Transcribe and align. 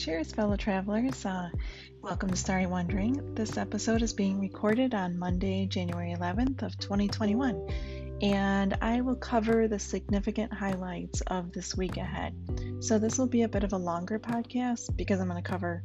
Cheers, 0.00 0.32
fellow 0.32 0.56
travelers. 0.56 1.26
Uh, 1.26 1.50
welcome 2.00 2.30
to 2.30 2.36
Starry 2.36 2.64
Wondering. 2.64 3.34
This 3.34 3.58
episode 3.58 4.00
is 4.00 4.14
being 4.14 4.40
recorded 4.40 4.94
on 4.94 5.18
Monday, 5.18 5.66
January 5.66 6.16
11th 6.18 6.62
of 6.62 6.78
2021, 6.78 7.68
and 8.22 8.78
I 8.80 9.02
will 9.02 9.16
cover 9.16 9.68
the 9.68 9.78
significant 9.78 10.54
highlights 10.54 11.20
of 11.26 11.52
this 11.52 11.76
week 11.76 11.98
ahead. 11.98 12.34
So 12.80 12.98
this 12.98 13.18
will 13.18 13.26
be 13.26 13.42
a 13.42 13.48
bit 13.48 13.62
of 13.62 13.74
a 13.74 13.76
longer 13.76 14.18
podcast 14.18 14.96
because 14.96 15.20
I'm 15.20 15.28
going 15.28 15.42
to 15.42 15.46
cover, 15.46 15.84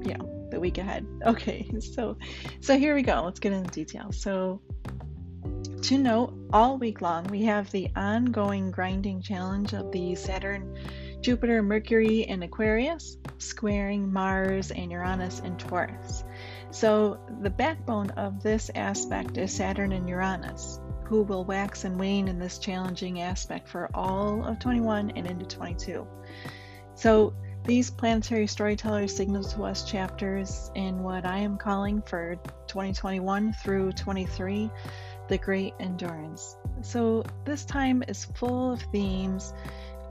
yeah, 0.00 0.16
the 0.50 0.58
week 0.58 0.78
ahead. 0.78 1.06
Okay, 1.26 1.70
so 1.80 2.16
so 2.62 2.78
here 2.78 2.94
we 2.94 3.02
go. 3.02 3.20
Let's 3.22 3.40
get 3.40 3.52
into 3.52 3.70
details. 3.70 4.18
So 4.18 4.62
to 5.82 5.98
note, 5.98 6.32
all 6.54 6.78
week 6.78 7.02
long 7.02 7.24
we 7.24 7.42
have 7.42 7.70
the 7.70 7.90
ongoing 7.94 8.70
grinding 8.70 9.20
challenge 9.20 9.74
of 9.74 9.92
the 9.92 10.14
Saturn 10.14 10.74
Jupiter, 11.26 11.60
Mercury, 11.60 12.24
and 12.24 12.44
Aquarius, 12.44 13.16
squaring 13.38 14.12
Mars 14.12 14.70
and 14.70 14.92
Uranus 14.92 15.40
in 15.40 15.56
Taurus. 15.56 16.22
So, 16.70 17.18
the 17.40 17.50
backbone 17.50 18.10
of 18.10 18.44
this 18.44 18.70
aspect 18.76 19.36
is 19.36 19.52
Saturn 19.52 19.90
and 19.90 20.08
Uranus, 20.08 20.78
who 21.02 21.24
will 21.24 21.44
wax 21.44 21.82
and 21.82 21.98
wane 21.98 22.28
in 22.28 22.38
this 22.38 22.60
challenging 22.60 23.22
aspect 23.22 23.66
for 23.66 23.90
all 23.92 24.44
of 24.44 24.60
21 24.60 25.14
and 25.16 25.26
into 25.26 25.44
22. 25.46 26.06
So, 26.94 27.34
these 27.64 27.90
planetary 27.90 28.46
storytellers 28.46 29.12
signal 29.12 29.42
to 29.42 29.64
us 29.64 29.82
chapters 29.82 30.70
in 30.76 31.02
what 31.02 31.26
I 31.26 31.38
am 31.38 31.58
calling 31.58 32.02
for 32.02 32.36
2021 32.68 33.52
through 33.52 33.90
23 33.94 34.70
the 35.26 35.38
Great 35.38 35.74
Endurance. 35.80 36.56
So, 36.82 37.24
this 37.44 37.64
time 37.64 38.04
is 38.06 38.26
full 38.26 38.74
of 38.74 38.82
themes 38.92 39.52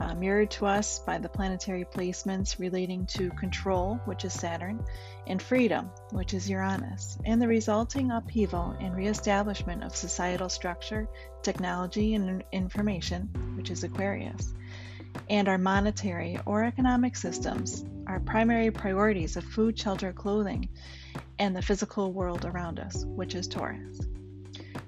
uh, 0.00 0.14
mirrored 0.14 0.50
to 0.50 0.66
us 0.66 0.98
by 1.00 1.18
the 1.18 1.28
planetary 1.28 1.84
placements 1.84 2.58
relating 2.58 3.06
to 3.06 3.30
control, 3.30 4.00
which 4.04 4.24
is 4.24 4.32
Saturn, 4.32 4.84
and 5.26 5.40
freedom, 5.40 5.90
which 6.10 6.34
is 6.34 6.48
Uranus, 6.48 7.18
and 7.24 7.40
the 7.40 7.48
resulting 7.48 8.10
upheaval 8.10 8.76
and 8.80 8.94
reestablishment 8.94 9.82
of 9.82 9.96
societal 9.96 10.48
structure, 10.48 11.08
technology, 11.42 12.14
and 12.14 12.44
information, 12.52 13.28
which 13.56 13.70
is 13.70 13.84
Aquarius, 13.84 14.52
and 15.30 15.48
our 15.48 15.58
monetary 15.58 16.38
or 16.46 16.64
economic 16.64 17.16
systems, 17.16 17.84
our 18.06 18.20
primary 18.20 18.70
priorities 18.70 19.36
of 19.36 19.44
food, 19.44 19.78
shelter, 19.78 20.12
clothing, 20.12 20.68
and 21.38 21.56
the 21.56 21.62
physical 21.62 22.12
world 22.12 22.44
around 22.44 22.78
us, 22.78 23.04
which 23.04 23.34
is 23.34 23.48
Taurus. 23.48 24.00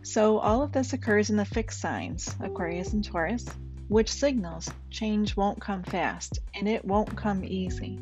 So, 0.03 0.39
all 0.39 0.63
of 0.63 0.73
this 0.73 0.93
occurs 0.93 1.29
in 1.31 1.37
the 1.37 1.45
fixed 1.45 1.81
signs, 1.81 2.35
Aquarius 2.41 2.93
and 2.93 3.05
Taurus, 3.05 3.47
which 3.89 4.13
signals 4.13 4.71
change 4.91 5.37
won't 5.37 5.61
come 5.61 5.83
fast 5.83 6.39
and 6.55 6.69
it 6.69 6.85
won't 6.85 7.17
come 7.17 7.43
easy. 7.45 7.99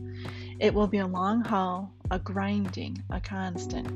It 0.58 0.74
will 0.74 0.86
be 0.86 0.98
a 0.98 1.06
long 1.06 1.42
haul, 1.42 1.92
a 2.10 2.18
grinding, 2.18 3.02
a 3.10 3.20
constant. 3.20 3.88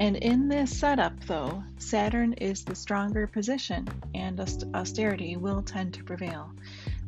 And 0.00 0.16
in 0.16 0.48
this 0.48 0.78
setup, 0.78 1.18
though, 1.24 1.64
Saturn 1.78 2.34
is 2.34 2.64
the 2.64 2.74
stronger 2.74 3.26
position 3.26 3.88
and 4.14 4.38
austerity 4.74 5.36
will 5.36 5.62
tend 5.62 5.94
to 5.94 6.04
prevail. 6.04 6.50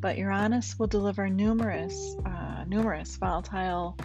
But 0.01 0.19
Uranus 0.19 0.79
will 0.79 0.87
deliver 0.87 1.29
numerous, 1.29 2.17
uh, 2.25 2.65
numerous 2.67 3.17
volatile 3.17 3.97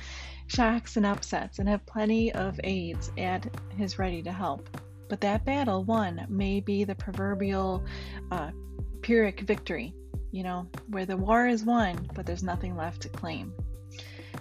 shocks 0.48 0.98
and 0.98 1.06
upsets 1.06 1.58
and 1.58 1.68
have 1.70 1.86
plenty 1.86 2.32
of 2.32 2.60
aides 2.64 3.12
at 3.18 3.48
his 3.78 3.98
ready 3.98 4.22
to 4.24 4.32
help. 4.32 4.70
But 5.10 5.22
that 5.22 5.46
battle 5.46 5.84
won 5.84 6.26
may 6.30 6.60
be 6.60 6.84
the 6.84 6.96
proverbial 6.96 7.84
uh, 8.32 8.52
Pyrrhic 9.02 9.42
victory, 9.42 9.94
you 10.32 10.44
know, 10.44 10.68
where 10.88 11.06
the 11.06 11.18
war 11.18 11.48
is 11.48 11.64
won, 11.64 12.10
but 12.14 12.26
there's 12.26 12.44
nothing 12.44 12.76
left 12.76 13.02
to 13.04 13.10
claim. 13.10 13.54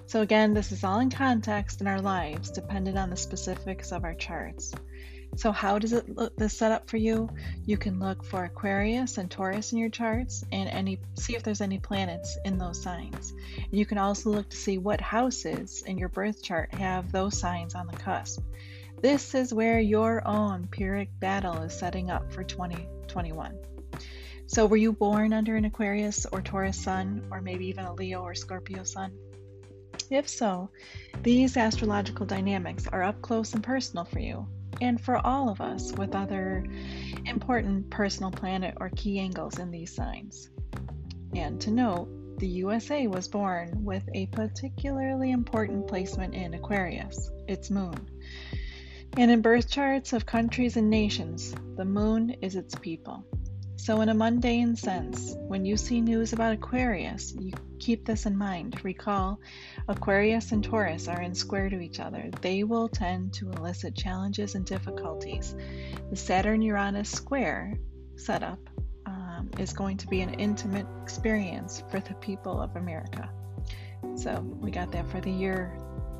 So, 0.07 0.23
again, 0.23 0.55
this 0.55 0.73
is 0.73 0.85
all 0.85 1.01
in 1.01 1.11
context 1.11 1.81
in 1.81 1.87
our 1.87 2.01
lives, 2.01 2.51
dependent 2.51 2.99
on 2.99 3.11
the 3.11 3.17
specifics 3.17 3.93
of 3.93 4.05
our 4.05 4.15
charts. 4.15 4.73
So, 5.37 5.51
how 5.51 5.79
does 5.79 5.93
it 5.93 6.15
look 6.15 6.37
this 6.37 6.57
set 6.57 6.73
up 6.73 6.89
for 6.89 6.97
you? 6.97 7.29
You 7.67 7.77
can 7.77 7.99
look 7.99 8.25
for 8.25 8.45
Aquarius 8.45 9.19
and 9.19 9.31
Taurus 9.31 9.73
in 9.73 9.79
your 9.79 9.89
charts 9.89 10.45
and 10.53 10.69
any 10.69 11.01
see 11.15 11.35
if 11.35 11.43
there's 11.43 11.61
any 11.61 11.79
planets 11.79 12.39
in 12.45 12.59
those 12.59 12.83
signs. 12.83 13.33
You 13.71 13.85
can 13.85 13.99
also 13.99 14.31
look 14.31 14.51
to 14.51 14.57
see 14.57 14.79
what 14.79 15.01
houses 15.01 15.83
in 15.87 15.99
your 15.99 16.09
birth 16.09 16.43
chart 16.43 16.73
have 16.75 17.11
those 17.11 17.39
signs 17.39 17.75
on 17.75 17.87
the 17.87 17.97
cusp. 17.97 18.43
This 19.01 19.35
is 19.35 19.53
where 19.53 19.81
your 19.81 20.27
own 20.27 20.69
Pyrrhic 20.69 21.09
battle 21.19 21.63
is 21.63 21.77
setting 21.77 22.11
up 22.11 22.33
for 22.33 22.45
2021. 22.45 23.59
So, 24.47 24.67
were 24.67 24.77
you 24.77 24.93
born 24.93 25.33
under 25.33 25.57
an 25.57 25.65
Aquarius 25.65 26.27
or 26.27 26.43
Taurus 26.43 26.83
sun, 26.83 27.27
or 27.31 27.41
maybe 27.41 27.67
even 27.67 27.85
a 27.85 27.95
Leo 27.95 28.23
or 28.23 28.35
Scorpio 28.35 28.85
sun? 28.85 29.13
If 30.11 30.29
so, 30.29 30.71
these 31.23 31.57
astrological 31.57 32.27
dynamics 32.27 32.87
are 32.89 33.03
up 33.03 33.23
close 33.23 33.55
and 33.55 33.63
personal 33.63 34.05
for 34.05 34.19
you, 34.21 34.47
and 34.81 35.01
for 35.01 35.17
all 35.17 35.49
of 35.49 35.61
us 35.61 35.93
with 35.93 36.15
other 36.15 36.67
important 37.25 37.89
personal 37.91 38.31
planet 38.31 38.75
or 38.81 38.91
key 38.91 39.19
angles 39.19 39.59
in 39.59 39.71
these 39.71 39.95
signs. 39.95 40.51
And 41.35 41.61
to 41.63 41.71
note, 41.71 42.39
the 42.39 42.49
USA 42.49 43.07
was 43.07 43.29
born 43.29 43.85
with 43.85 44.03
a 44.13 44.27
particularly 44.27 45.31
important 45.31 45.87
placement 45.87 46.35
in 46.35 46.53
Aquarius, 46.55 47.31
its 47.49 47.71
moon. 47.71 48.09
And 49.17 49.31
in 49.31 49.41
birth 49.41 49.71
charts 49.71 50.13
of 50.13 50.27
countries 50.27 50.77
and 50.77 50.91
nations, 50.91 51.55
the 51.77 51.85
moon 51.85 52.31
is 52.43 52.57
its 52.57 52.75
people. 52.75 53.25
So, 53.77 54.01
in 54.01 54.09
a 54.09 54.15
mundane 54.15 54.77
sense, 54.77 55.35
when 55.49 55.67
you 55.67 55.77
see 55.77 56.01
news 56.01 56.33
about 56.33 56.55
Aquarius, 56.55 57.35
you 57.39 57.53
keep 57.79 58.07
this 58.07 58.25
in 58.25 58.37
mind. 58.37 58.83
Recall, 58.85 59.41
Aquarius 59.89 60.53
and 60.53 60.63
Taurus 60.63 61.09
are 61.09 61.21
in 61.21 61.35
square 61.35 61.69
to 61.69 61.81
each 61.81 62.01
other. 62.01 62.31
They 62.41 62.63
will 62.63 62.89
tend 62.89 63.35
to 63.35 63.51
elicit 63.51 63.95
challenges 63.95 64.55
and 64.55 64.65
difficulties. 64.65 65.55
The 66.09 66.17
Saturn 66.17 66.63
Uranus 66.63 67.11
square 67.11 67.79
setup 68.17 68.61
um, 69.07 69.51
is 69.59 69.73
going 69.73 69.97
to 69.99 70.07
be 70.07 70.21
an 70.21 70.35
intimate 70.35 70.87
experience 71.03 71.83
for 71.91 72.01
the 72.01 72.15
people 72.15 72.63
of 72.63 72.77
America. 72.77 73.29
So, 74.15 74.41
we 74.61 74.71
got 74.71 74.93
that 74.93 75.11
for 75.11 75.21
the 75.21 75.33
year, 75.33 75.77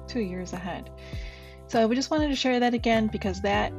two 0.09 0.21
years 0.21 0.53
ahead. 0.53 0.91
So, 1.69 1.87
we 1.87 1.95
just 1.95 2.11
wanted 2.11 2.29
to 2.29 2.37
share 2.37 2.61
that 2.61 2.75
again 2.75 3.07
because 3.07 3.41
that, 3.43 3.73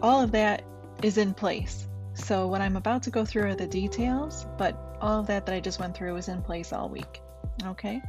all 0.00 0.22
of 0.22 0.32
that 0.32 0.64
is 1.02 1.16
in 1.18 1.34
place 1.34 1.86
so, 2.14 2.46
what 2.48 2.60
I'm 2.60 2.76
about 2.76 3.04
to 3.04 3.10
go 3.10 3.24
through 3.24 3.44
are 3.44 3.54
the 3.54 3.66
details, 3.66 4.46
but 4.58 4.98
all 5.00 5.20
of 5.20 5.26
that 5.28 5.46
that 5.46 5.54
I 5.54 5.60
just 5.60 5.78
went 5.78 5.96
through 5.96 6.16
is 6.16 6.28
in 6.28 6.42
place 6.42 6.72
all 6.72 6.88
week. 6.88 7.22
Okay? 7.64 8.02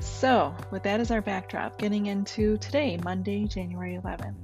So, 0.00 0.54
with 0.70 0.82
that 0.82 1.00
as 1.00 1.10
our 1.10 1.22
backdrop, 1.22 1.78
getting 1.78 2.06
into 2.06 2.58
today, 2.58 2.98
Monday, 3.02 3.46
January 3.46 4.00
11th. 4.02 4.34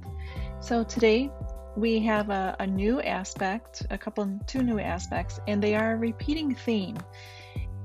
So, 0.61 0.83
today 0.83 1.29
we 1.75 1.99
have 1.99 2.29
a, 2.29 2.55
a 2.59 2.67
new 2.67 3.01
aspect, 3.01 3.85
a 3.89 3.97
couple, 3.97 4.39
two 4.47 4.63
new 4.63 4.79
aspects, 4.79 5.39
and 5.47 5.61
they 5.61 5.75
are 5.75 5.93
a 5.93 5.97
repeating 5.97 6.55
theme. 6.55 6.97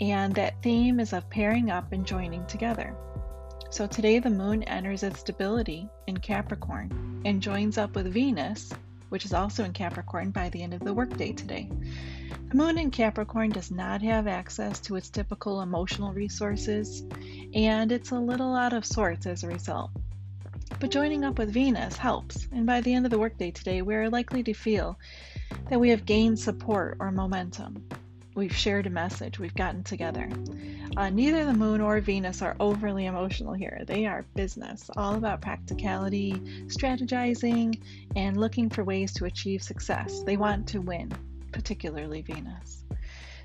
And 0.00 0.34
that 0.34 0.62
theme 0.62 1.00
is 1.00 1.12
of 1.12 1.28
pairing 1.28 1.70
up 1.70 1.92
and 1.92 2.06
joining 2.06 2.46
together. 2.46 2.96
So, 3.70 3.86
today 3.86 4.20
the 4.20 4.30
moon 4.30 4.62
enters 4.64 5.02
its 5.02 5.22
debility 5.22 5.88
in 6.06 6.18
Capricorn 6.18 7.22
and 7.24 7.42
joins 7.42 7.76
up 7.76 7.96
with 7.96 8.12
Venus 8.12 8.72
which 9.12 9.26
is 9.26 9.34
also 9.34 9.62
in 9.62 9.74
Capricorn 9.74 10.30
by 10.30 10.48
the 10.48 10.62
end 10.62 10.72
of 10.72 10.80
the 10.80 10.94
workday 10.94 11.32
today. 11.32 11.68
The 12.48 12.56
moon 12.56 12.78
in 12.78 12.90
Capricorn 12.90 13.50
does 13.50 13.70
not 13.70 14.00
have 14.00 14.26
access 14.26 14.80
to 14.80 14.96
its 14.96 15.10
typical 15.10 15.60
emotional 15.60 16.14
resources, 16.14 17.04
and 17.52 17.92
it's 17.92 18.10
a 18.10 18.18
little 18.18 18.54
out 18.54 18.72
of 18.72 18.86
sorts 18.86 19.26
as 19.26 19.44
a 19.44 19.48
result. 19.48 19.90
But 20.80 20.90
joining 20.90 21.24
up 21.24 21.38
with 21.38 21.52
Venus 21.52 21.98
helps, 21.98 22.48
and 22.52 22.64
by 22.64 22.80
the 22.80 22.94
end 22.94 23.04
of 23.04 23.10
the 23.10 23.18
workday 23.18 23.50
today, 23.50 23.82
we 23.82 23.94
are 23.94 24.08
likely 24.08 24.42
to 24.44 24.54
feel 24.54 24.98
that 25.68 25.78
we 25.78 25.90
have 25.90 26.06
gained 26.06 26.38
support 26.38 26.96
or 26.98 27.12
momentum. 27.12 27.86
We've 28.34 28.54
shared 28.54 28.86
a 28.86 28.90
message, 28.90 29.38
we've 29.38 29.54
gotten 29.54 29.84
together. 29.84 30.28
Uh, 30.96 31.10
neither 31.10 31.44
the 31.44 31.52
moon 31.52 31.82
or 31.82 32.00
Venus 32.00 32.40
are 32.40 32.56
overly 32.60 33.04
emotional 33.04 33.52
here. 33.52 33.82
They 33.86 34.06
are 34.06 34.24
business, 34.34 34.88
all 34.96 35.16
about 35.16 35.42
practicality, 35.42 36.32
strategizing, 36.66 37.82
and 38.16 38.38
looking 38.38 38.70
for 38.70 38.84
ways 38.84 39.12
to 39.14 39.26
achieve 39.26 39.62
success. 39.62 40.22
They 40.22 40.38
want 40.38 40.66
to 40.68 40.80
win, 40.80 41.12
particularly 41.52 42.22
Venus. 42.22 42.84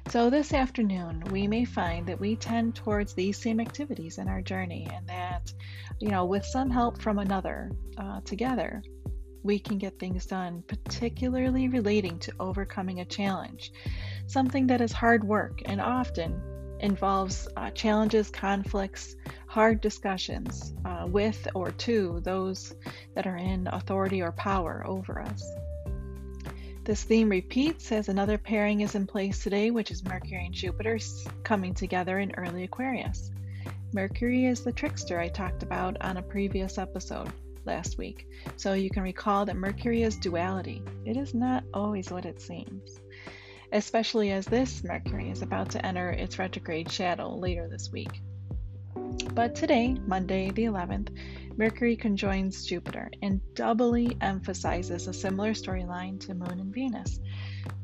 So, 0.10 0.30
this 0.30 0.54
afternoon, 0.54 1.22
we 1.32 1.48
may 1.48 1.66
find 1.66 2.08
that 2.08 2.22
we 2.22 2.38
tend 2.38 2.76
towards 2.76 3.14
these 3.14 3.38
same 3.38 3.60
activities 3.60 4.20
in 4.20 4.30
our 4.30 4.42
journey, 4.42 4.88
and 4.94 5.06
that, 5.08 5.52
you 6.00 6.08
know, 6.08 6.24
with 6.24 6.46
some 6.46 6.70
help 6.70 7.02
from 7.02 7.20
another 7.20 7.72
uh, 7.98 8.22
together, 8.22 8.82
we 9.44 9.60
can 9.60 9.78
get 9.78 10.00
things 10.00 10.26
done, 10.26 10.64
particularly 10.68 11.68
relating 11.68 12.20
to 12.20 12.34
overcoming 12.40 13.00
a 13.00 13.06
challenge, 13.06 13.72
something 14.28 14.68
that 14.68 14.82
is 14.82 14.92
hard 14.92 15.24
work 15.24 15.62
and 15.66 15.82
often 15.82 16.42
involves 16.80 17.48
uh, 17.58 17.72
challenges, 17.72 18.30
conflicts, 18.30 19.16
hard 19.48 19.82
discussions 19.82 20.74
uh, 20.86 21.08
with 21.08 21.48
or 21.56 21.72
to 21.72 22.20
those 22.24 22.76
that 23.16 23.26
are 23.26 23.38
in 23.38 23.68
authority 23.72 24.22
or 24.22 24.32
power 24.34 24.84
over 24.86 25.20
us. 25.20 25.44
This 26.84 27.04
theme 27.04 27.30
repeats 27.30 27.92
as 27.92 28.08
another 28.08 28.38
pairing 28.38 28.82
is 28.82 28.96
in 28.96 29.08
place 29.08 29.44
today, 29.44 29.72
which 29.72 29.92
is 29.92 30.06
Mercury 30.06 30.46
and 30.46 30.54
Jupiter 30.54 30.98
coming 31.44 31.74
together 31.74 32.20
in 32.20 32.34
early 32.36 32.64
Aquarius. 32.64 33.32
Mercury 33.94 34.46
is 34.46 34.64
the 34.64 34.72
trickster 34.72 35.20
I 35.20 35.28
talked 35.30 35.64
about 35.64 35.98
on 36.02 36.18
a 36.18 36.22
previous 36.22 36.78
episode 36.78 37.30
last 37.66 37.98
week. 37.98 38.28
So 38.56 38.74
you 38.74 38.90
can 38.90 39.04
recall 39.04 39.46
that 39.46 39.58
Mercury 39.58 40.04
is 40.04 40.16
duality. 40.18 40.82
It 41.06 41.18
is 41.18 41.34
not 41.34 41.64
always 41.74 42.10
what 42.10 42.26
it 42.26 42.40
seems, 42.40 43.02
especially 43.72 44.32
as 44.32 44.46
this 44.46 44.84
Mercury 44.84 45.30
is 45.30 45.42
about 45.42 45.70
to 45.72 45.86
enter 45.86 46.10
its 46.10 46.40
retrograde 46.40 46.92
shadow 46.92 47.36
later 47.36 47.68
this 47.68 47.92
week. 47.92 48.22
But 49.34 49.56
today, 49.56 49.96
Monday 50.06 50.52
the 50.52 50.66
11th, 50.66 51.10
Mercury 51.58 51.96
conjoins 51.96 52.66
Jupiter 52.66 53.10
and 53.22 53.42
doubly 53.56 54.16
emphasizes 54.22 55.08
a 55.08 55.14
similar 55.14 55.54
storyline 55.54 56.20
to 56.22 56.34
Moon 56.34 56.60
and 56.60 56.74
Venus, 56.74 57.20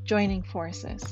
joining 0.03 0.43
forces. 0.43 1.03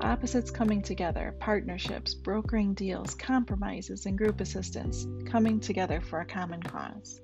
Opposites 0.00 0.50
coming 0.50 0.82
together, 0.82 1.34
partnerships, 1.40 2.14
brokering 2.14 2.74
deals, 2.74 3.14
compromises, 3.14 4.06
and 4.06 4.16
group 4.16 4.40
assistance 4.40 5.06
coming 5.26 5.60
together 5.60 6.00
for 6.00 6.20
a 6.20 6.26
common 6.26 6.62
cause. 6.62 7.20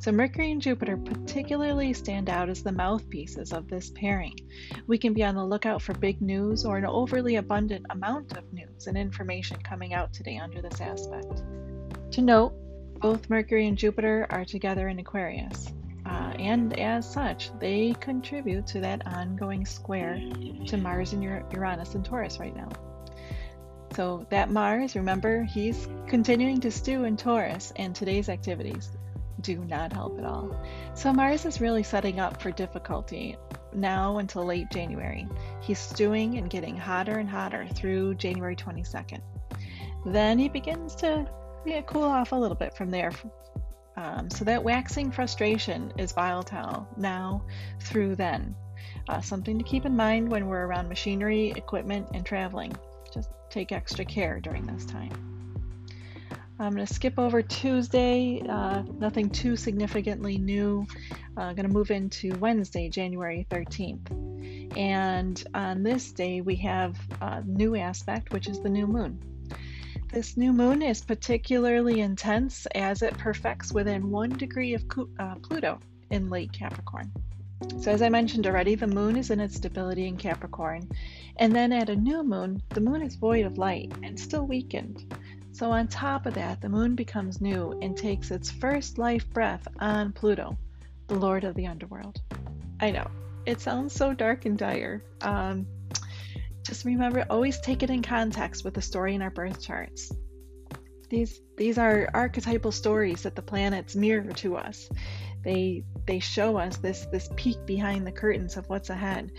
So, 0.00 0.10
Mercury 0.10 0.50
and 0.50 0.60
Jupiter 0.60 0.96
particularly 0.96 1.92
stand 1.92 2.28
out 2.28 2.48
as 2.48 2.62
the 2.62 2.72
mouthpieces 2.72 3.52
of 3.52 3.68
this 3.68 3.90
pairing. 3.90 4.36
We 4.86 4.98
can 4.98 5.12
be 5.12 5.22
on 5.22 5.34
the 5.34 5.44
lookout 5.44 5.80
for 5.80 5.94
big 5.94 6.20
news 6.20 6.64
or 6.64 6.76
an 6.76 6.84
overly 6.84 7.36
abundant 7.36 7.86
amount 7.90 8.36
of 8.36 8.52
news 8.52 8.86
and 8.86 8.96
information 8.96 9.58
coming 9.58 9.94
out 9.94 10.12
today 10.12 10.38
under 10.38 10.60
this 10.60 10.80
aspect. 10.80 11.42
To 12.12 12.20
note, 12.20 12.52
both 13.00 13.30
Mercury 13.30 13.68
and 13.68 13.78
Jupiter 13.78 14.26
are 14.30 14.44
together 14.44 14.88
in 14.88 14.98
Aquarius, 14.98 15.72
uh, 16.06 16.32
and 16.38 16.78
as 16.78 17.08
such, 17.10 17.50
they 17.58 17.94
contribute 18.00 18.66
to 18.68 18.80
that 18.80 19.06
ongoing 19.06 19.64
square 19.64 20.20
to 20.66 20.76
Mars 20.76 21.12
and 21.12 21.22
Uranus 21.22 21.94
and 21.94 22.04
Taurus 22.04 22.38
right 22.38 22.56
now. 22.56 22.68
So, 23.94 24.26
that 24.30 24.50
Mars, 24.50 24.96
remember, 24.96 25.44
he's 25.44 25.86
continuing 26.08 26.60
to 26.60 26.70
stew 26.70 27.04
in 27.04 27.16
Taurus, 27.16 27.72
and 27.76 27.94
today's 27.94 28.28
activities 28.28 28.90
do 29.42 29.64
not 29.64 29.92
help 29.92 30.18
at 30.18 30.24
all. 30.24 30.56
So 30.94 31.12
Mars 31.12 31.44
is 31.44 31.60
really 31.60 31.82
setting 31.82 32.20
up 32.20 32.40
for 32.40 32.50
difficulty 32.50 33.36
now 33.74 34.18
until 34.18 34.44
late 34.44 34.70
January. 34.70 35.26
He's 35.60 35.78
stewing 35.78 36.38
and 36.38 36.48
getting 36.48 36.76
hotter 36.76 37.18
and 37.18 37.28
hotter 37.28 37.66
through 37.74 38.14
January 38.14 38.56
22nd. 38.56 39.20
Then 40.06 40.38
he 40.38 40.48
begins 40.48 40.94
to 40.96 41.28
yeah, 41.64 41.80
cool 41.82 42.04
off 42.04 42.32
a 42.32 42.36
little 42.36 42.56
bit 42.56 42.74
from 42.74 42.90
there. 42.90 43.12
Um, 43.96 44.30
so 44.30 44.44
that 44.44 44.64
waxing 44.64 45.10
frustration 45.10 45.92
is 45.98 46.12
volatile 46.12 46.88
now 46.96 47.44
through 47.80 48.16
then. 48.16 48.56
Uh, 49.08 49.20
something 49.20 49.58
to 49.58 49.64
keep 49.64 49.84
in 49.84 49.96
mind 49.96 50.30
when 50.30 50.46
we're 50.46 50.66
around 50.66 50.88
machinery, 50.88 51.52
equipment, 51.56 52.08
and 52.14 52.24
traveling. 52.24 52.72
Just 53.12 53.30
take 53.50 53.72
extra 53.72 54.04
care 54.04 54.40
during 54.40 54.66
this 54.66 54.84
time. 54.86 55.31
I'm 56.58 56.74
going 56.74 56.86
to 56.86 56.94
skip 56.94 57.18
over 57.18 57.42
Tuesday, 57.42 58.42
uh, 58.48 58.82
nothing 58.98 59.30
too 59.30 59.56
significantly 59.56 60.38
new. 60.38 60.86
I'm 61.36 61.50
uh, 61.50 61.52
going 61.54 61.66
to 61.66 61.72
move 61.72 61.90
into 61.90 62.34
Wednesday, 62.36 62.88
January 62.88 63.46
13th. 63.50 64.76
And 64.76 65.42
on 65.54 65.82
this 65.82 66.12
day, 66.12 66.40
we 66.40 66.56
have 66.56 66.96
a 67.20 67.42
new 67.42 67.76
aspect, 67.76 68.32
which 68.32 68.48
is 68.48 68.60
the 68.60 68.68
new 68.68 68.86
moon. 68.86 69.18
This 70.12 70.36
new 70.36 70.52
moon 70.52 70.82
is 70.82 71.00
particularly 71.00 72.00
intense 72.00 72.66
as 72.74 73.00
it 73.00 73.16
perfects 73.16 73.72
within 73.72 74.10
one 74.10 74.30
degree 74.30 74.74
of 74.74 74.84
uh, 75.18 75.36
Pluto 75.36 75.80
in 76.10 76.28
late 76.28 76.52
Capricorn. 76.52 77.10
So, 77.80 77.92
as 77.92 78.02
I 78.02 78.08
mentioned 78.08 78.46
already, 78.46 78.74
the 78.74 78.86
moon 78.86 79.16
is 79.16 79.30
in 79.30 79.40
its 79.40 79.58
debility 79.58 80.06
in 80.06 80.16
Capricorn. 80.16 80.88
And 81.36 81.54
then 81.54 81.72
at 81.72 81.88
a 81.88 81.96
new 81.96 82.22
moon, 82.22 82.62
the 82.70 82.80
moon 82.80 83.02
is 83.02 83.14
void 83.14 83.46
of 83.46 83.56
light 83.56 83.92
and 84.02 84.18
still 84.18 84.46
weakened. 84.46 85.14
So, 85.52 85.70
on 85.70 85.86
top 85.88 86.24
of 86.26 86.34
that, 86.34 86.60
the 86.60 86.68
moon 86.68 86.94
becomes 86.94 87.40
new 87.40 87.78
and 87.82 87.96
takes 87.96 88.30
its 88.30 88.50
first 88.50 88.96
life 88.96 89.28
breath 89.30 89.68
on 89.80 90.12
Pluto, 90.12 90.56
the 91.08 91.14
lord 91.14 91.44
of 91.44 91.54
the 91.54 91.66
underworld. 91.66 92.20
I 92.80 92.90
know, 92.90 93.06
it 93.44 93.60
sounds 93.60 93.92
so 93.92 94.14
dark 94.14 94.46
and 94.46 94.56
dire. 94.56 95.04
Um, 95.20 95.66
just 96.64 96.84
remember, 96.84 97.26
always 97.28 97.60
take 97.60 97.82
it 97.82 97.90
in 97.90 98.02
context 98.02 98.64
with 98.64 98.74
the 98.74 98.82
story 98.82 99.14
in 99.14 99.20
our 99.20 99.30
birth 99.30 99.60
charts. 99.60 100.10
These, 101.10 101.42
these 101.58 101.76
are 101.76 102.08
archetypal 102.14 102.72
stories 102.72 103.22
that 103.24 103.36
the 103.36 103.42
planets 103.42 103.94
mirror 103.94 104.32
to 104.32 104.56
us. 104.56 104.88
They, 105.44 105.84
they 106.06 106.20
show 106.20 106.56
us 106.56 106.78
this, 106.78 107.06
this 107.12 107.28
peek 107.36 107.66
behind 107.66 108.06
the 108.06 108.12
curtains 108.12 108.56
of 108.56 108.66
what's 108.70 108.88
ahead. 108.88 109.32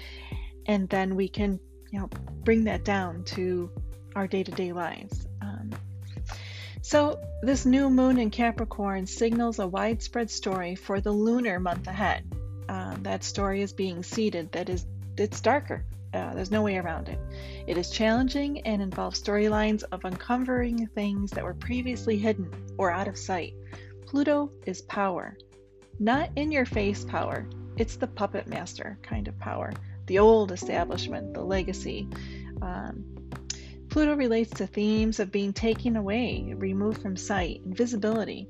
And 0.67 0.87
then 0.89 1.15
we 1.15 1.27
can 1.27 1.59
you 1.91 1.99
know, 1.99 2.09
bring 2.43 2.63
that 2.65 2.83
down 2.83 3.23
to 3.23 3.71
our 4.15 4.27
day 4.27 4.43
to 4.43 4.51
day 4.51 4.73
lives. 4.73 5.27
So, 6.85 7.17
this 7.41 7.65
new 7.65 7.89
moon 7.89 8.19
in 8.19 8.29
Capricorn 8.29 9.07
signals 9.07 9.59
a 9.59 9.65
widespread 9.65 10.29
story 10.29 10.75
for 10.75 10.99
the 10.99 11.13
lunar 11.13 11.57
month 11.57 11.87
ahead. 11.87 12.25
Uh, 12.67 12.97
that 13.03 13.23
story 13.23 13.61
is 13.61 13.71
being 13.71 14.03
seeded. 14.03 14.51
That 14.51 14.67
is, 14.67 14.85
it's 15.17 15.39
darker. 15.39 15.85
Uh, 16.13 16.33
there's 16.33 16.51
no 16.51 16.61
way 16.61 16.77
around 16.77 17.07
it. 17.07 17.19
It 17.67 17.77
is 17.77 17.89
challenging 17.89 18.59
and 18.67 18.81
involves 18.81 19.23
storylines 19.23 19.85
of 19.93 20.03
uncovering 20.03 20.87
things 20.87 21.31
that 21.31 21.45
were 21.45 21.53
previously 21.53 22.17
hidden 22.17 22.51
or 22.77 22.91
out 22.91 23.07
of 23.07 23.17
sight. 23.17 23.53
Pluto 24.05 24.51
is 24.65 24.81
power, 24.81 25.37
not 25.99 26.31
in 26.35 26.51
your 26.51 26.65
face 26.65 27.05
power. 27.05 27.47
It's 27.77 27.95
the 27.95 28.07
puppet 28.07 28.45
master 28.45 28.99
kind 29.01 29.29
of 29.29 29.39
power, 29.39 29.71
the 30.07 30.19
old 30.19 30.51
establishment, 30.51 31.33
the 31.33 31.43
legacy. 31.43 32.09
Um, 32.61 33.12
Pluto 33.93 34.15
relates 34.15 34.49
to 34.49 34.65
themes 34.65 35.19
of 35.19 35.31
being 35.31 35.53
taken 35.53 35.95
away, 35.97 36.51
removed 36.57 36.99
from 36.99 37.15
sight, 37.15 37.61
invisibility, 37.63 38.49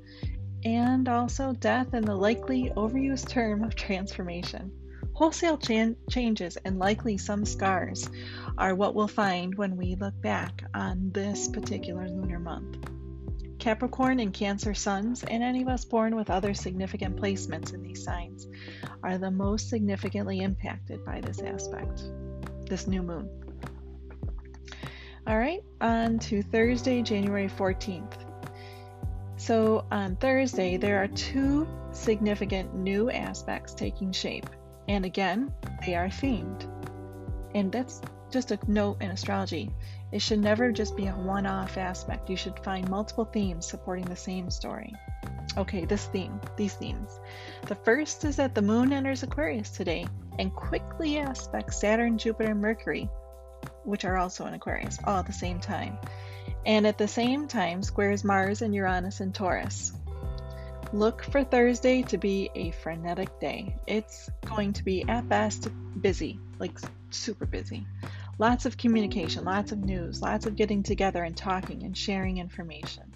and 0.64 1.06
also 1.06 1.52
death 1.52 1.92
and 1.92 2.08
the 2.08 2.16
likely 2.16 2.72
overused 2.78 3.28
term 3.28 3.62
of 3.62 3.74
transformation. 3.74 4.72
Wholesale 5.12 5.58
chan- 5.58 5.98
changes 6.08 6.56
and 6.64 6.78
likely 6.78 7.18
some 7.18 7.44
scars 7.44 8.08
are 8.56 8.74
what 8.74 8.94
we'll 8.94 9.06
find 9.06 9.54
when 9.54 9.76
we 9.76 9.96
look 9.96 10.18
back 10.22 10.64
on 10.72 11.10
this 11.12 11.46
particular 11.48 12.08
lunar 12.08 12.38
month. 12.38 12.78
Capricorn 13.58 14.20
and 14.20 14.32
Cancer 14.32 14.72
suns, 14.72 15.24
and 15.24 15.42
any 15.42 15.60
of 15.60 15.68
us 15.68 15.84
born 15.84 16.16
with 16.16 16.30
other 16.30 16.54
significant 16.54 17.16
placements 17.16 17.74
in 17.74 17.82
these 17.82 18.02
signs, 18.02 18.48
are 19.02 19.18
the 19.18 19.30
most 19.30 19.68
significantly 19.68 20.40
impacted 20.40 21.04
by 21.04 21.20
this 21.20 21.42
aspect, 21.42 22.02
this 22.66 22.86
new 22.86 23.02
moon. 23.02 23.43
All 25.26 25.38
right, 25.38 25.62
on 25.80 26.18
to 26.18 26.42
Thursday, 26.42 27.00
January 27.00 27.48
14th. 27.48 28.12
So, 29.38 29.86
on 29.90 30.16
Thursday, 30.16 30.76
there 30.76 31.02
are 31.02 31.08
two 31.08 31.66
significant 31.92 32.74
new 32.74 33.10
aspects 33.10 33.72
taking 33.72 34.12
shape. 34.12 34.46
And 34.86 35.06
again, 35.06 35.50
they 35.86 35.94
are 35.94 36.08
themed. 36.08 36.68
And 37.54 37.72
that's 37.72 38.02
just 38.30 38.50
a 38.50 38.58
note 38.68 39.00
in 39.00 39.10
astrology. 39.12 39.70
It 40.12 40.20
should 40.20 40.40
never 40.40 40.70
just 40.72 40.94
be 40.94 41.06
a 41.06 41.12
one 41.12 41.46
off 41.46 41.78
aspect. 41.78 42.28
You 42.28 42.36
should 42.36 42.58
find 42.58 42.86
multiple 42.90 43.24
themes 43.24 43.66
supporting 43.66 44.04
the 44.04 44.16
same 44.16 44.50
story. 44.50 44.92
Okay, 45.56 45.86
this 45.86 46.04
theme, 46.06 46.38
these 46.58 46.74
themes. 46.74 47.18
The 47.62 47.76
first 47.76 48.24
is 48.24 48.36
that 48.36 48.54
the 48.54 48.60
moon 48.60 48.92
enters 48.92 49.22
Aquarius 49.22 49.70
today 49.70 50.06
and 50.38 50.54
quickly 50.54 51.16
aspects 51.16 51.78
Saturn, 51.78 52.18
Jupiter, 52.18 52.54
Mercury, 52.54 53.08
which 53.84 54.04
are 54.04 54.16
also 54.16 54.46
in 54.46 54.54
Aquarius, 54.54 54.98
all 55.04 55.18
at 55.18 55.26
the 55.26 55.32
same 55.32 55.60
time. 55.60 55.98
And 56.66 56.86
at 56.86 56.98
the 56.98 57.08
same 57.08 57.46
time, 57.46 57.82
squares 57.82 58.24
Mars 58.24 58.62
and 58.62 58.74
Uranus 58.74 59.20
in 59.20 59.32
Taurus. 59.32 59.92
Look 60.92 61.24
for 61.24 61.44
Thursday 61.44 62.02
to 62.02 62.18
be 62.18 62.50
a 62.54 62.70
frenetic 62.70 63.40
day. 63.40 63.76
It's 63.86 64.30
going 64.44 64.72
to 64.74 64.84
be 64.84 65.04
at 65.08 65.28
best 65.28 65.68
busy, 66.00 66.38
like 66.58 66.78
super 67.10 67.46
busy. 67.46 67.86
Lots 68.38 68.66
of 68.66 68.76
communication, 68.76 69.44
lots 69.44 69.72
of 69.72 69.84
news, 69.84 70.22
lots 70.22 70.46
of 70.46 70.56
getting 70.56 70.82
together 70.82 71.22
and 71.22 71.36
talking 71.36 71.82
and 71.84 71.96
sharing 71.96 72.38
information. 72.38 73.12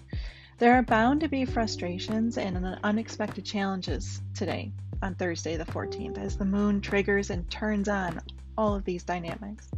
There 0.57 0.75
are 0.75 0.83
bound 0.83 1.21
to 1.21 1.29
be 1.29 1.45
frustrations 1.45 2.37
and 2.37 2.77
unexpected 2.83 3.45
challenges 3.45 4.21
today, 4.35 4.73
on 5.01 5.15
Thursday 5.15 5.55
the 5.55 5.65
14th, 5.65 6.17
as 6.17 6.37
the 6.37 6.45
moon 6.45 6.81
triggers 6.81 7.29
and 7.29 7.49
turns 7.49 7.87
on 7.87 8.19
all 8.57 8.75
of 8.75 8.83
these 8.83 9.03
dynamics. 9.03 9.69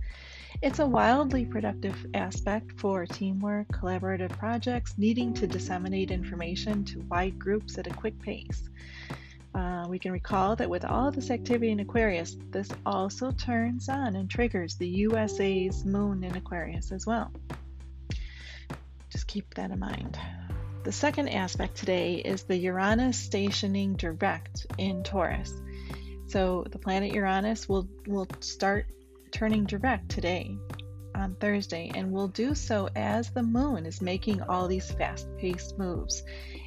It's 0.62 0.77
a 0.77 0.86
wildly 0.86 1.44
productive 1.44 2.06
aspect 2.13 2.80
for 2.80 3.08
teamwork, 3.08 3.68
collaborative 3.70 4.30
projects, 4.30 4.94
needing 4.96 5.34
to 5.34 5.48
disseminate 5.48 6.12
information 6.12 6.86
to 6.86 7.00
wide 7.10 7.39
groups 7.39 7.80
at 7.80 7.88
a 7.88 7.94
quick 7.96 8.20
pace. 8.20 8.70
Uh, 9.56 9.88
we 9.89 9.98
can 9.98 10.12
recall 10.12 10.56
that 10.56 10.70
with 10.70 10.86
all 10.86 11.10
this 11.10 11.32
activity 11.32 11.72
in 11.72 11.80
Aquarius, 11.80 12.38
this 12.51 12.70
also 12.86 13.32
turns 13.32 13.89
on 13.89 14.15
and 14.15 14.30
triggers 14.30 14.75
the 14.75 14.88
USA's 14.88 15.84
moon 15.84 16.24
in 16.24 16.36
Aquarius 16.36 16.91
as 16.91 17.08
well. 17.08 17.32
Just 19.10 19.25
keep 19.25 19.51
that 19.56 19.72
in 19.72 19.80
mind. 19.80 20.15
The 20.84 20.91
second 20.91 21.30
aspect 21.30 21.75
today 21.75 22.18
is 22.18 22.44
the 22.44 22.56
Uranus 22.56 23.18
stationing 23.18 23.96
direct 23.96 24.68
in 24.77 25.01
Taurus. 25.01 25.60
So 26.27 26.65
the 26.70 26.77
planet 26.77 27.15
Uranus 27.15 27.68
will, 27.68 27.89
will 28.06 28.27
start 28.41 28.86
turning 29.32 29.66
direct 29.66 30.10
today. 30.10 30.58
On 31.14 31.36
Thursday, 31.36 31.92
and 31.94 32.12
will 32.12 32.30
do 32.30 32.56
so 32.56 32.90
as 32.96 33.30
the 33.30 33.44
moon 33.44 33.86
is 33.86 34.02
making 34.02 34.42
all 34.44 34.68
these 34.68 34.90
fast 34.92 35.28
paced 35.38 35.78
moves. 35.78 36.24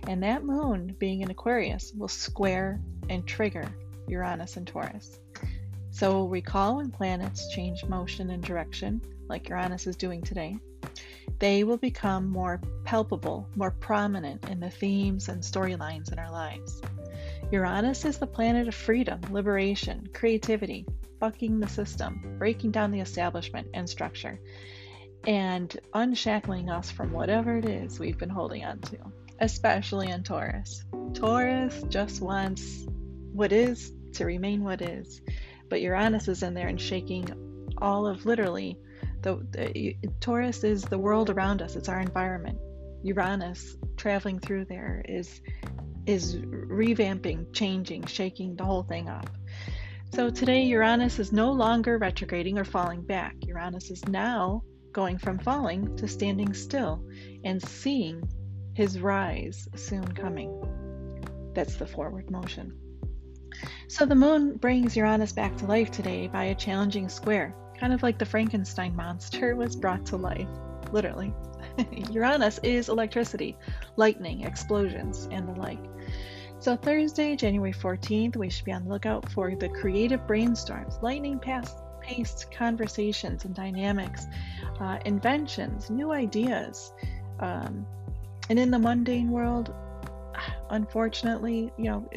And 0.06 0.22
that 0.22 0.44
moon, 0.44 0.94
being 0.98 1.22
in 1.22 1.30
Aquarius, 1.30 1.92
will 1.96 2.08
square 2.08 2.78
and 3.08 3.26
trigger 3.26 3.66
Uranus 4.06 4.56
and 4.56 4.66
Taurus. 4.66 5.18
So 5.90 6.26
recall 6.26 6.76
when 6.76 6.90
planets 6.90 7.52
change 7.52 7.84
motion 7.86 8.30
and 8.30 8.42
direction, 8.42 9.00
like 9.28 9.48
Uranus 9.48 9.86
is 9.86 9.96
doing 9.96 10.22
today, 10.22 10.56
they 11.38 11.64
will 11.64 11.78
become 11.78 12.28
more 12.28 12.60
palpable, 12.84 13.48
more 13.56 13.70
prominent 13.70 14.48
in 14.50 14.60
the 14.60 14.70
themes 14.70 15.28
and 15.28 15.42
storylines 15.42 16.12
in 16.12 16.18
our 16.18 16.30
lives. 16.30 16.82
Uranus 17.50 18.04
is 18.04 18.18
the 18.18 18.26
planet 18.26 18.68
of 18.68 18.74
freedom, 18.74 19.20
liberation, 19.30 20.08
creativity, 20.12 20.86
bucking 21.18 21.60
the 21.60 21.68
system, 21.68 22.36
breaking 22.38 22.70
down 22.70 22.90
the 22.90 23.00
establishment 23.00 23.68
and 23.74 23.88
structure, 23.88 24.40
and 25.26 25.78
unshackling 25.94 26.68
us 26.68 26.90
from 26.90 27.12
whatever 27.12 27.56
it 27.56 27.64
is 27.64 27.98
we've 27.98 28.18
been 28.18 28.28
holding 28.28 28.64
on 28.64 28.80
to, 28.80 28.98
especially 29.40 30.10
in 30.10 30.22
Taurus. 30.22 30.84
Taurus 31.14 31.82
just 31.88 32.20
wants 32.20 32.86
what 33.32 33.52
is 33.52 33.92
to 34.14 34.24
remain 34.24 34.62
what 34.62 34.82
is, 34.82 35.20
but 35.68 35.80
Uranus 35.80 36.28
is 36.28 36.42
in 36.42 36.54
there 36.54 36.68
and 36.68 36.80
shaking 36.80 37.26
all 37.78 38.06
of 38.06 38.26
literally 38.26 38.78
the, 39.22 39.44
the 39.50 39.96
Taurus 40.20 40.64
is 40.64 40.82
the 40.82 40.98
world 40.98 41.30
around 41.30 41.62
us, 41.62 41.76
it's 41.76 41.88
our 41.88 42.00
environment. 42.00 42.58
Uranus 43.02 43.76
traveling 43.96 44.38
through 44.38 44.66
there 44.66 45.02
is 45.08 45.40
is 46.06 46.36
revamping, 46.36 47.50
changing, 47.54 48.04
shaking 48.04 48.56
the 48.56 48.64
whole 48.64 48.82
thing 48.82 49.08
up. 49.08 49.30
So 50.14 50.30
today 50.30 50.62
Uranus 50.62 51.18
is 51.18 51.32
no 51.32 51.50
longer 51.50 51.98
retrograding 51.98 52.56
or 52.56 52.64
falling 52.64 53.02
back. 53.02 53.34
Uranus 53.48 53.90
is 53.90 54.06
now 54.06 54.62
going 54.92 55.18
from 55.18 55.40
falling 55.40 55.96
to 55.96 56.06
standing 56.06 56.54
still 56.54 57.04
and 57.42 57.60
seeing 57.60 58.22
his 58.74 59.00
rise 59.00 59.68
soon 59.74 60.06
coming. 60.12 60.52
That's 61.52 61.74
the 61.74 61.86
forward 61.88 62.30
motion. 62.30 62.78
So 63.88 64.06
the 64.06 64.14
moon 64.14 64.56
brings 64.56 64.96
Uranus 64.96 65.32
back 65.32 65.56
to 65.56 65.66
life 65.66 65.90
today 65.90 66.28
by 66.28 66.44
a 66.44 66.54
challenging 66.54 67.08
square 67.08 67.52
kind 67.80 67.92
of 67.92 68.04
like 68.04 68.18
the 68.18 68.24
Frankenstein 68.24 68.94
monster 68.94 69.56
was 69.56 69.74
brought 69.74 70.06
to 70.06 70.16
life, 70.16 70.48
literally. 70.92 71.34
Uranus 72.12 72.58
is 72.62 72.88
electricity, 72.88 73.56
lightning, 73.96 74.42
explosions, 74.42 75.28
and 75.32 75.48
the 75.48 75.60
like. 75.60 75.84
So, 76.64 76.76
Thursday, 76.76 77.36
January 77.36 77.74
14th, 77.74 78.36
we 78.36 78.48
should 78.48 78.64
be 78.64 78.72
on 78.72 78.84
the 78.84 78.88
lookout 78.88 79.30
for 79.30 79.54
the 79.54 79.68
creative 79.68 80.26
brainstorms, 80.26 81.02
lightning 81.02 81.38
paced 81.38 82.50
conversations 82.52 83.44
and 83.44 83.54
dynamics, 83.54 84.26
uh, 84.80 84.98
inventions, 85.04 85.90
new 85.90 86.10
ideas. 86.10 86.94
Um, 87.38 87.86
and 88.48 88.58
in 88.58 88.70
the 88.70 88.78
mundane 88.78 89.30
world, 89.30 89.74
unfortunately, 90.70 91.70
you 91.76 91.84
know, 91.84 92.08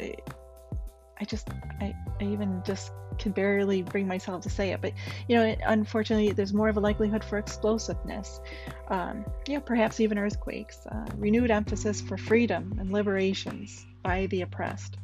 I 1.20 1.24
just, 1.24 1.48
I, 1.80 1.94
I 2.20 2.24
even 2.24 2.62
just 2.64 2.92
can 3.18 3.32
barely 3.32 3.82
bring 3.82 4.06
myself 4.06 4.42
to 4.44 4.50
say 4.50 4.70
it, 4.70 4.80
but 4.80 4.92
you 5.28 5.36
know, 5.36 5.44
it, 5.44 5.60
unfortunately, 5.66 6.30
there's 6.32 6.54
more 6.54 6.68
of 6.68 6.76
a 6.76 6.80
likelihood 6.80 7.24
for 7.24 7.38
explosiveness. 7.38 8.40
Um, 8.88 9.24
yeah, 9.46 9.58
perhaps 9.58 10.00
even 10.00 10.18
earthquakes. 10.18 10.86
Uh, 10.86 11.06
renewed 11.16 11.50
emphasis 11.50 12.00
for 12.00 12.16
freedom 12.16 12.76
and 12.78 12.92
liberations 12.92 13.84
by 14.02 14.26
the 14.26 14.42
oppressed. 14.42 14.96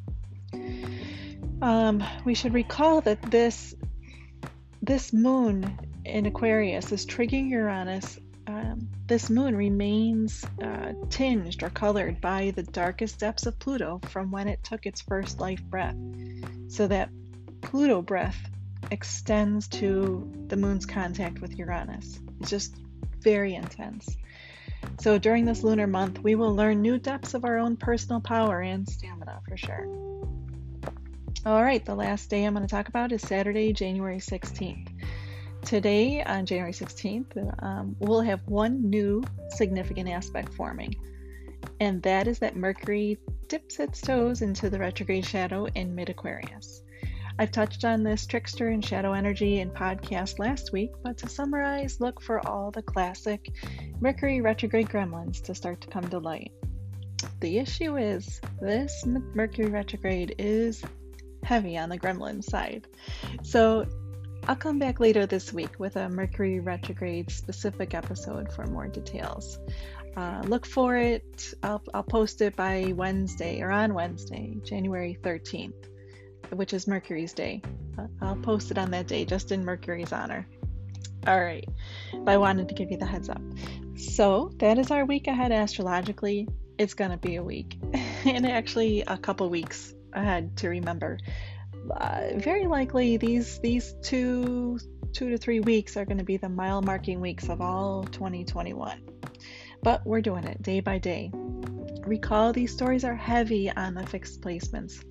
Um, 1.62 2.02
we 2.24 2.34
should 2.34 2.54
recall 2.54 3.00
that 3.02 3.20
this 3.22 3.74
this 4.82 5.12
moon 5.12 5.78
in 6.04 6.26
Aquarius 6.26 6.92
is 6.92 7.06
triggering 7.06 7.48
Uranus. 7.48 8.18
Um, 8.46 8.88
this 9.06 9.30
moon 9.30 9.56
remains 9.56 10.44
uh, 10.62 10.92
tinged 11.10 11.62
or 11.62 11.70
colored 11.70 12.20
by 12.20 12.52
the 12.54 12.62
darkest 12.62 13.20
depths 13.20 13.46
of 13.46 13.58
Pluto 13.58 14.00
from 14.08 14.30
when 14.30 14.48
it 14.48 14.62
took 14.62 14.86
its 14.86 15.00
first 15.00 15.40
life 15.40 15.62
breath. 15.64 15.96
So 16.68 16.86
that 16.88 17.10
Pluto 17.62 18.02
breath 18.02 18.38
extends 18.90 19.68
to 19.68 20.30
the 20.48 20.56
moon's 20.56 20.84
contact 20.86 21.40
with 21.40 21.56
Uranus. 21.58 22.20
It's 22.40 22.50
just 22.50 22.76
very 23.20 23.54
intense. 23.54 24.16
So 25.00 25.18
during 25.18 25.46
this 25.46 25.62
lunar 25.62 25.86
month, 25.86 26.20
we 26.20 26.34
will 26.34 26.54
learn 26.54 26.82
new 26.82 26.98
depths 26.98 27.34
of 27.34 27.44
our 27.44 27.58
own 27.58 27.76
personal 27.76 28.20
power 28.20 28.60
and 28.60 28.88
stamina 28.88 29.40
for 29.48 29.56
sure. 29.56 29.86
All 31.46 31.62
right, 31.62 31.84
the 31.84 31.94
last 31.94 32.30
day 32.30 32.44
I'm 32.44 32.54
going 32.54 32.66
to 32.66 32.70
talk 32.70 32.88
about 32.88 33.12
is 33.12 33.22
Saturday, 33.22 33.72
January 33.72 34.18
16th. 34.18 34.93
Today, 35.64 36.22
on 36.22 36.44
January 36.44 36.72
16th, 36.72 37.62
um, 37.62 37.96
we'll 37.98 38.20
have 38.20 38.46
one 38.46 38.90
new 38.90 39.24
significant 39.48 40.10
aspect 40.10 40.52
forming, 40.52 40.94
and 41.80 42.02
that 42.02 42.28
is 42.28 42.38
that 42.40 42.54
Mercury 42.54 43.18
dips 43.48 43.80
its 43.80 44.02
toes 44.02 44.42
into 44.42 44.68
the 44.68 44.78
retrograde 44.78 45.24
shadow 45.24 45.64
in 45.74 45.94
mid 45.94 46.10
Aquarius. 46.10 46.82
I've 47.38 47.50
touched 47.50 47.86
on 47.86 48.02
this 48.02 48.26
trickster 48.26 48.68
and 48.68 48.84
shadow 48.84 49.14
energy 49.14 49.60
in 49.60 49.70
podcast 49.70 50.38
last 50.38 50.70
week, 50.70 50.90
but 51.02 51.16
to 51.18 51.30
summarize, 51.30 51.98
look 51.98 52.20
for 52.20 52.46
all 52.46 52.70
the 52.70 52.82
classic 52.82 53.48
Mercury 54.00 54.42
retrograde 54.42 54.90
gremlins 54.90 55.42
to 55.44 55.54
start 55.54 55.80
to 55.80 55.88
come 55.88 56.08
to 56.10 56.18
light. 56.18 56.52
The 57.40 57.56
issue 57.58 57.96
is 57.96 58.38
this 58.60 59.04
Mercury 59.06 59.70
retrograde 59.70 60.34
is 60.38 60.84
heavy 61.42 61.78
on 61.78 61.88
the 61.88 61.98
gremlin 61.98 62.44
side. 62.44 62.86
So 63.42 63.86
I'll 64.46 64.56
come 64.56 64.78
back 64.78 65.00
later 65.00 65.26
this 65.26 65.52
week 65.52 65.78
with 65.78 65.96
a 65.96 66.08
Mercury 66.08 66.60
retrograde 66.60 67.30
specific 67.30 67.94
episode 67.94 68.52
for 68.52 68.66
more 68.66 68.88
details. 68.88 69.58
Uh, 70.16 70.42
look 70.46 70.66
for 70.66 70.96
it. 70.96 71.54
I'll, 71.62 71.82
I'll 71.92 72.02
post 72.02 72.40
it 72.40 72.54
by 72.54 72.92
Wednesday 72.94 73.60
or 73.62 73.70
on 73.70 73.94
Wednesday, 73.94 74.56
January 74.62 75.18
13th 75.22 75.88
which 76.50 76.72
is 76.72 76.86
Mercury's 76.86 77.32
day. 77.32 77.62
I'll 78.20 78.36
post 78.36 78.70
it 78.70 78.78
on 78.78 78.90
that 78.90 79.06
day 79.06 79.24
just 79.24 79.52
in 79.52 79.64
Mercury's 79.64 80.12
honor. 80.12 80.46
All 81.26 81.40
right, 81.40 81.66
but 82.12 82.28
I 82.32 82.36
wanted 82.36 82.68
to 82.68 82.74
give 82.74 82.90
you 82.90 82.96
the 82.96 83.06
heads 83.06 83.28
up. 83.28 83.40
So 83.96 84.50
that 84.58 84.78
is 84.78 84.90
our 84.90 85.04
week 85.04 85.26
ahead 85.26 85.52
astrologically. 85.52 86.48
It's 86.76 86.94
gonna 86.94 87.16
be 87.16 87.36
a 87.36 87.42
week, 87.42 87.78
and 88.24 88.46
actually 88.46 89.02
a 89.02 89.16
couple 89.16 89.48
weeks 89.48 89.94
ahead 90.12 90.56
to 90.58 90.68
remember. 90.68 91.18
Uh, 91.90 92.22
very 92.36 92.66
likely 92.66 93.16
these 93.16 93.58
these 93.60 93.94
two 94.02 94.78
two 95.12 95.30
to 95.30 95.38
three 95.38 95.60
weeks 95.60 95.96
are 95.96 96.04
going 96.04 96.18
to 96.18 96.24
be 96.24 96.36
the 96.36 96.48
mile 96.48 96.82
marking 96.82 97.20
weeks 97.20 97.48
of 97.48 97.60
all 97.60 98.04
2021. 98.04 99.02
But 99.82 100.04
we're 100.06 100.20
doing 100.20 100.44
it 100.44 100.62
day 100.62 100.80
by 100.80 100.98
day. 100.98 101.30
Recall 102.06 102.52
these 102.52 102.72
stories 102.72 103.04
are 103.04 103.14
heavy 103.14 103.70
on 103.70 103.94
the 103.94 104.06
fixed 104.06 104.40
placements. 104.40 105.04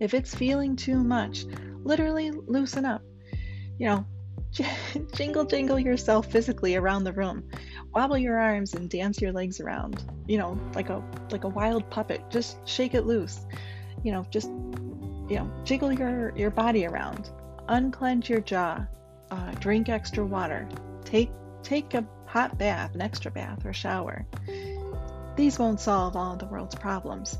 If 0.00 0.14
it's 0.14 0.34
feeling 0.34 0.74
too 0.76 1.02
much, 1.04 1.44
literally 1.82 2.30
loosen 2.30 2.84
up. 2.84 3.02
You 3.78 3.86
know, 3.86 4.06
jingle 5.14 5.44
jingle 5.44 5.78
yourself 5.78 6.30
physically 6.30 6.76
around 6.76 7.04
the 7.04 7.12
room. 7.12 7.44
Wobble 7.92 8.18
your 8.18 8.38
arms 8.38 8.74
and 8.74 8.88
dance 8.88 9.20
your 9.20 9.32
legs 9.32 9.60
around. 9.60 10.02
You 10.26 10.38
know, 10.38 10.58
like 10.74 10.88
a 10.88 11.02
like 11.30 11.44
a 11.44 11.48
wild 11.48 11.88
puppet. 11.90 12.22
Just 12.30 12.66
shake 12.66 12.94
it 12.94 13.06
loose. 13.06 13.44
You 14.02 14.12
know, 14.12 14.26
just 14.30 14.50
you 15.28 15.36
know, 15.36 15.50
jiggle 15.64 15.92
your 15.92 16.36
your 16.36 16.50
body 16.50 16.86
around. 16.86 17.30
Unclench 17.68 18.28
your 18.28 18.40
jaw. 18.40 18.86
Uh, 19.30 19.52
drink 19.52 19.88
extra 19.88 20.24
water. 20.24 20.68
Take 21.04 21.30
take 21.62 21.94
a 21.94 22.06
hot 22.26 22.58
bath, 22.58 22.94
an 22.94 23.00
extra 23.00 23.30
bath 23.30 23.64
or 23.64 23.72
shower. 23.72 24.26
These 25.36 25.58
won't 25.58 25.80
solve 25.80 26.14
all 26.16 26.36
the 26.36 26.46
world's 26.46 26.74
problems, 26.74 27.38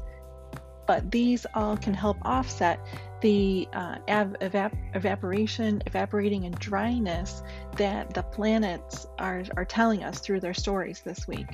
but 0.86 1.10
these 1.10 1.46
all 1.54 1.76
can 1.76 1.94
help 1.94 2.16
offset 2.22 2.80
the 3.20 3.66
uh, 3.72 3.96
ev- 4.06 4.36
evap- 4.40 4.76
evaporation, 4.94 5.82
evaporating, 5.86 6.44
and 6.44 6.58
dryness 6.58 7.42
that 7.76 8.12
the 8.12 8.22
planets 8.22 9.06
are, 9.18 9.44
are 9.56 9.64
telling 9.64 10.04
us 10.04 10.18
through 10.18 10.40
their 10.40 10.52
stories 10.52 11.00
this 11.00 11.26
week. 11.26 11.46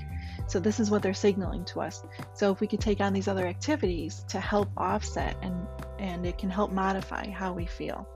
So, 0.49 0.59
this 0.59 0.81
is 0.81 0.91
what 0.91 1.03
they're 1.03 1.15
signaling 1.15 1.65
to 1.67 1.81
us. 1.81 2.03
So, 2.35 2.51
if 2.51 2.61
we 2.61 2.67
could 2.67 2.81
take 2.81 3.01
on 3.01 3.13
these 3.13 3.29
other 3.29 3.47
activities 3.47 4.25
to 4.29 4.41
help 4.41 4.69
offset 4.77 5.37
and, 5.43 5.55
and 6.01 6.27
it 6.27 6.39
can 6.39 6.51
help 6.51 6.73
modify 6.73 7.29
how 7.29 7.53
we 7.53 7.67
feel. 7.67 8.09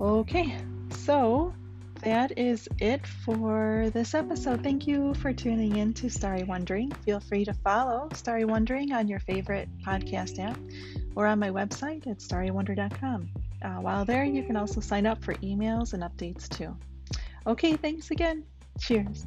Okay, 0.00 0.56
so 0.90 1.54
that 2.02 2.36
is 2.36 2.68
it 2.80 3.06
for 3.06 3.90
this 3.94 4.14
episode. 4.14 4.62
Thank 4.62 4.88
you 4.88 5.14
for 5.14 5.32
tuning 5.32 5.76
in 5.76 5.94
to 5.94 6.10
Starry 6.10 6.42
Wondering. 6.42 6.90
Feel 7.04 7.20
free 7.20 7.44
to 7.44 7.54
follow 7.54 8.08
Starry 8.14 8.44
Wondering 8.44 8.92
on 8.92 9.06
your 9.06 9.20
favorite 9.20 9.68
podcast 9.86 10.40
app 10.40 10.58
or 11.14 11.26
on 11.26 11.38
my 11.38 11.50
website 11.50 12.06
at 12.08 12.18
starrywonder.com. 12.18 13.30
Uh, 13.62 13.68
while 13.74 14.04
there, 14.04 14.24
you 14.24 14.42
can 14.42 14.56
also 14.56 14.80
sign 14.80 15.06
up 15.06 15.22
for 15.22 15.34
emails 15.34 15.92
and 15.92 16.02
updates 16.02 16.48
too. 16.48 16.76
Okay, 17.46 17.76
thanks 17.76 18.10
again. 18.10 18.44
Cheers. 18.80 19.26